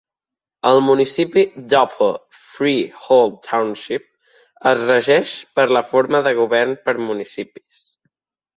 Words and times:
El 0.67 0.79
municipi 0.85 1.43
d'Upper 1.73 2.07
Freehold 2.37 3.37
Township 3.49 4.09
es 4.73 4.83
regeix 4.93 5.37
per 5.61 5.69
la 5.79 5.87
forma 5.93 6.25
de 6.31 6.37
govern 6.43 6.77
per 6.89 6.99
municipis. 7.07 7.83